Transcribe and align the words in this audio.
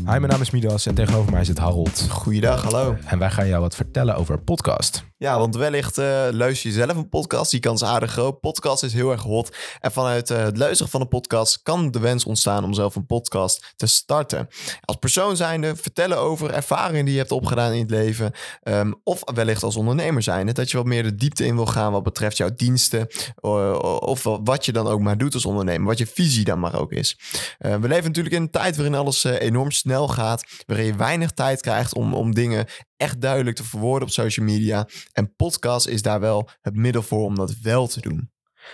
Hi, 0.00 0.18
mijn 0.18 0.28
naam 0.28 0.40
is 0.40 0.50
Midas 0.50 0.86
en 0.86 0.94
tegenover 0.94 1.32
mij 1.32 1.44
zit 1.44 1.58
Harold. 1.58 2.06
Goeiedag, 2.10 2.62
hallo. 2.62 2.96
En 3.04 3.18
wij 3.18 3.30
gaan 3.30 3.48
jou 3.48 3.60
wat 3.60 3.74
vertellen 3.76 4.16
over 4.16 4.38
podcast. 4.38 5.09
Ja, 5.22 5.38
want 5.38 5.56
wellicht 5.56 5.98
uh, 5.98 6.26
luister 6.30 6.70
je 6.70 6.76
zelf 6.76 6.96
een 6.96 7.08
podcast. 7.08 7.50
Die 7.50 7.60
kans 7.60 7.84
aardig 7.84 8.10
groot. 8.10 8.40
Podcast 8.40 8.82
is 8.82 8.92
heel 8.92 9.10
erg 9.10 9.22
hot. 9.22 9.56
En 9.80 9.92
vanuit 9.92 10.30
uh, 10.30 10.38
het 10.38 10.56
luisteren 10.56 10.90
van 10.90 11.00
een 11.00 11.08
podcast 11.08 11.62
kan 11.62 11.90
de 11.90 11.98
wens 11.98 12.24
ontstaan 12.24 12.64
om 12.64 12.74
zelf 12.74 12.94
een 12.94 13.06
podcast 13.06 13.72
te 13.76 13.86
starten. 13.86 14.48
Als 14.80 14.96
persoon 14.96 15.36
zijnde 15.36 15.76
vertellen 15.76 16.18
over 16.18 16.50
ervaringen 16.50 17.04
die 17.04 17.12
je 17.12 17.20
hebt 17.20 17.32
opgedaan 17.32 17.72
in 17.72 17.80
het 17.80 17.90
leven. 17.90 18.32
Um, 18.62 19.00
of 19.04 19.22
wellicht 19.34 19.62
als 19.62 19.76
ondernemer 19.76 20.22
zijnde. 20.22 20.52
Dat 20.52 20.70
je 20.70 20.76
wat 20.76 20.86
meer 20.86 21.02
de 21.02 21.14
diepte 21.14 21.44
in 21.44 21.54
wil 21.54 21.66
gaan 21.66 21.92
wat 21.92 22.02
betreft 22.02 22.36
jouw 22.36 22.54
diensten. 22.56 23.06
Of 23.40 24.22
wat 24.22 24.64
je 24.64 24.72
dan 24.72 24.86
ook 24.86 25.00
maar 25.00 25.18
doet 25.18 25.34
als 25.34 25.46
ondernemer. 25.46 25.86
Wat 25.86 25.98
je 25.98 26.06
visie 26.06 26.44
dan 26.44 26.60
maar 26.60 26.78
ook 26.78 26.92
is. 26.92 27.18
we 27.58 27.88
leven 27.88 28.04
natuurlijk 28.04 28.34
in 28.34 28.42
een 28.42 28.50
tijd 28.50 28.76
waarin 28.76 28.94
alles 28.94 29.24
enorm 29.24 29.70
snel 29.70 30.08
gaat. 30.08 30.44
Waarin 30.66 30.86
je 30.86 30.96
weinig 30.96 31.30
tijd 31.30 31.60
krijgt 31.60 31.94
om, 31.94 32.14
om 32.14 32.34
dingen 32.34 32.66
echt 33.00 33.20
duidelijk 33.20 33.56
te 33.56 33.64
verwoorden 33.64 34.08
op 34.08 34.14
social 34.14 34.46
media. 34.46 34.88
En 35.12 35.34
podcast 35.36 35.86
is 35.86 36.02
daar 36.02 36.20
wel 36.20 36.48
het 36.60 36.76
middel 36.76 37.02
voor 37.02 37.24
om 37.24 37.34
dat 37.34 37.54
wel 37.62 37.86
te 37.86 38.00
doen. 38.00 38.30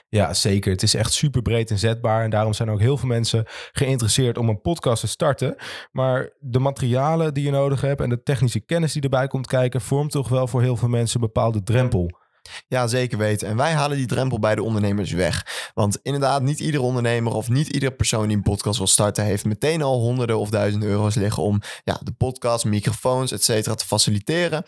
Ja, 0.08 0.34
zeker. 0.34 0.72
Het 0.72 0.82
is 0.82 0.94
echt 0.94 1.12
super 1.12 1.42
breed 1.42 1.70
inzetbaar. 1.70 2.24
En 2.24 2.30
daarom 2.30 2.52
zijn 2.52 2.70
ook 2.70 2.80
heel 2.80 2.96
veel 2.96 3.08
mensen 3.08 3.44
geïnteresseerd 3.72 4.38
om 4.38 4.48
een 4.48 4.60
podcast 4.60 5.00
te 5.00 5.06
starten. 5.06 5.56
Maar 5.92 6.32
de 6.38 6.58
materialen 6.58 7.34
die 7.34 7.44
je 7.44 7.50
nodig 7.50 7.80
hebt 7.80 8.00
en 8.00 8.08
de 8.08 8.22
technische 8.22 8.60
kennis 8.60 8.92
die 8.92 9.02
erbij 9.02 9.26
komt 9.26 9.46
kijken, 9.46 9.80
vormt 9.80 10.10
toch 10.10 10.28
wel 10.28 10.46
voor 10.46 10.62
heel 10.62 10.76
veel 10.76 10.88
mensen 10.88 11.20
een 11.20 11.26
bepaalde 11.26 11.62
drempel. 11.62 12.24
Ja, 12.68 12.86
zeker 12.86 13.18
weten. 13.18 13.48
En 13.48 13.56
wij 13.56 13.72
halen 13.72 13.96
die 13.96 14.06
drempel 14.06 14.38
bij 14.38 14.54
de 14.54 14.62
ondernemers 14.62 15.10
weg. 15.10 15.70
Want 15.74 15.98
inderdaad, 16.02 16.42
niet 16.42 16.60
iedere 16.60 16.82
ondernemer 16.82 17.34
of 17.34 17.48
niet 17.48 17.68
iedere 17.68 17.92
persoon 17.92 18.26
die 18.26 18.36
een 18.36 18.42
podcast 18.42 18.78
wil 18.78 18.86
starten, 18.86 19.24
heeft 19.24 19.44
meteen 19.44 19.82
al 19.82 20.00
honderden 20.00 20.38
of 20.38 20.50
duizenden 20.50 20.88
euro's 20.88 21.14
liggen 21.14 21.42
om 21.42 21.60
ja, 21.84 22.00
de 22.02 22.12
podcast, 22.12 22.64
microfoons, 22.64 23.32
et 23.32 23.44
cetera 23.44 23.74
te 23.74 23.86
faciliteren. 23.86 24.64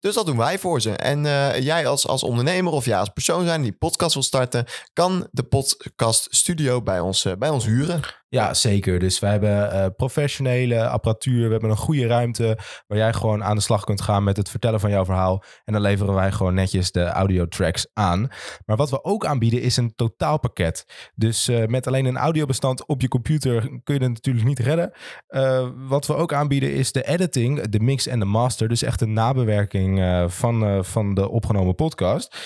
Dus 0.00 0.14
dat 0.14 0.26
doen 0.26 0.36
wij 0.36 0.58
voor 0.58 0.80
ze. 0.80 0.92
En 0.92 1.24
uh, 1.24 1.60
jij 1.60 1.86
als, 1.86 2.06
als 2.06 2.22
ondernemer 2.22 2.72
of 2.72 2.84
ja, 2.84 2.98
als 2.98 3.08
persoon 3.08 3.44
zijn 3.44 3.62
die 3.62 3.72
podcast 3.72 4.14
wil 4.14 4.22
starten, 4.22 4.66
kan 4.92 5.28
de 5.30 5.42
podcast 5.42 6.26
studio 6.30 6.82
bij 6.82 7.00
ons, 7.00 7.24
uh, 7.24 7.32
bij 7.38 7.48
ons 7.48 7.64
huren. 7.64 8.17
Ja, 8.30 8.54
zeker. 8.54 8.98
Dus 8.98 9.18
wij 9.18 9.30
hebben 9.30 9.74
uh, 9.74 9.86
professionele 9.96 10.88
apparatuur. 10.88 11.44
We 11.44 11.52
hebben 11.52 11.70
een 11.70 11.76
goede 11.76 12.06
ruimte 12.06 12.58
waar 12.86 12.98
jij 12.98 13.12
gewoon 13.12 13.44
aan 13.44 13.56
de 13.56 13.62
slag 13.62 13.84
kunt 13.84 14.00
gaan 14.00 14.24
met 14.24 14.36
het 14.36 14.50
vertellen 14.50 14.80
van 14.80 14.90
jouw 14.90 15.04
verhaal. 15.04 15.42
En 15.64 15.72
dan 15.72 15.82
leveren 15.82 16.14
wij 16.14 16.32
gewoon 16.32 16.54
netjes 16.54 16.92
de 16.92 17.04
audio 17.04 17.46
tracks 17.46 17.86
aan. 17.92 18.28
Maar 18.66 18.76
wat 18.76 18.90
we 18.90 19.04
ook 19.04 19.26
aanbieden 19.26 19.62
is 19.62 19.76
een 19.76 19.94
totaalpakket. 19.94 21.10
Dus 21.14 21.48
uh, 21.48 21.66
met 21.66 21.86
alleen 21.86 22.04
een 22.04 22.16
audiobestand 22.16 22.86
op 22.86 23.00
je 23.00 23.08
computer 23.08 23.60
kun 23.60 23.94
je 23.94 24.02
het 24.04 24.12
natuurlijk 24.12 24.46
niet 24.46 24.58
redden. 24.58 24.92
Uh, 25.28 25.68
wat 25.74 26.06
we 26.06 26.14
ook 26.14 26.32
aanbieden 26.32 26.72
is 26.72 26.92
de 26.92 27.06
editing, 27.06 27.68
de 27.68 27.80
mix 27.80 28.06
en 28.06 28.18
de 28.18 28.24
master. 28.24 28.68
Dus 28.68 28.82
echt 28.82 29.00
een 29.00 29.12
nabewerking 29.12 30.26
van, 30.32 30.84
van 30.84 31.14
de 31.14 31.28
opgenomen 31.28 31.74
podcast. 31.74 32.36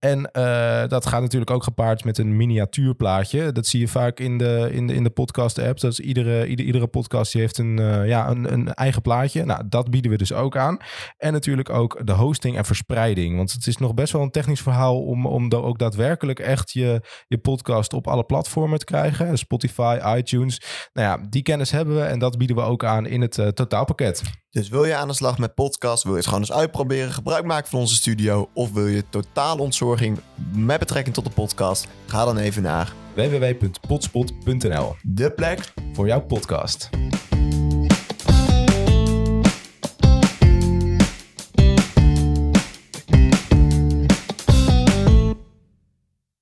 En 0.00 0.30
uh, 0.32 0.86
dat 0.86 1.06
gaat 1.06 1.20
natuurlijk 1.20 1.50
ook 1.50 1.62
gepaard 1.62 2.04
met 2.04 2.18
een 2.18 2.36
miniatuurplaatje. 2.36 3.52
Dat 3.52 3.66
zie 3.66 3.80
je 3.80 3.88
vaak 3.88 4.20
in 4.20 4.38
de, 4.38 4.68
in 4.72 4.86
de, 4.86 4.94
in 4.94 5.02
de 5.02 5.10
podcast-apps. 5.10 5.82
Dat 5.82 5.92
is 5.92 6.00
iedere, 6.00 6.46
iedere, 6.46 6.86
podcast 6.86 7.32
die 7.32 7.40
heeft 7.40 7.58
een, 7.58 7.80
uh, 7.80 8.08
ja, 8.08 8.28
een, 8.28 8.52
een 8.52 8.74
eigen 8.74 9.02
plaatje. 9.02 9.44
Nou, 9.44 9.62
dat 9.68 9.90
bieden 9.90 10.10
we 10.10 10.16
dus 10.16 10.32
ook 10.32 10.56
aan. 10.56 10.78
En 11.16 11.32
natuurlijk 11.32 11.70
ook 11.70 12.06
de 12.06 12.12
hosting 12.12 12.56
en 12.56 12.64
verspreiding. 12.64 13.36
Want 13.36 13.52
het 13.52 13.66
is 13.66 13.76
nog 13.76 13.94
best 13.94 14.12
wel 14.12 14.22
een 14.22 14.30
technisch 14.30 14.60
verhaal 14.60 15.02
om, 15.02 15.26
om 15.26 15.52
ook 15.52 15.78
daadwerkelijk 15.78 16.38
echt 16.38 16.70
je, 16.72 17.00
je 17.26 17.38
podcast 17.38 17.92
op 17.92 18.06
alle 18.06 18.24
platformen 18.24 18.78
te 18.78 18.84
krijgen. 18.84 19.38
Spotify, 19.38 19.98
iTunes. 20.16 20.88
Nou 20.92 21.08
ja, 21.08 21.26
die 21.28 21.42
kennis 21.42 21.70
hebben 21.70 21.94
we 21.94 22.02
en 22.02 22.18
dat 22.18 22.38
bieden 22.38 22.56
we 22.56 22.62
ook 22.62 22.84
aan 22.84 23.06
in 23.06 23.20
het 23.20 23.38
uh, 23.38 23.46
totaalpakket. 23.46 24.22
Dus 24.50 24.68
wil 24.68 24.84
je 24.84 24.94
aan 24.94 25.08
de 25.08 25.14
slag 25.14 25.38
met 25.38 25.54
podcast, 25.54 26.02
wil 26.02 26.12
je 26.12 26.18
het 26.18 26.26
gewoon 26.26 26.40
eens 26.40 26.52
uitproberen, 26.52 27.12
gebruik 27.12 27.44
maken 27.44 27.70
van 27.70 27.80
onze 27.80 27.94
studio 27.94 28.48
of 28.54 28.72
wil 28.72 28.86
je 28.86 29.04
totaal 29.08 29.58
ontzorging 29.58 30.18
met 30.54 30.78
betrekking 30.78 31.14
tot 31.14 31.24
de 31.24 31.30
podcast, 31.30 31.86
ga 32.06 32.24
dan 32.24 32.38
even 32.38 32.62
naar 32.62 32.92
www.potspot.nl. 33.14 34.94
De 35.02 35.30
plek 35.30 35.72
voor 35.92 36.06
jouw 36.06 36.20
podcast. 36.20 36.99